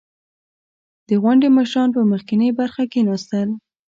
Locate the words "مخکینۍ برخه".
2.11-2.81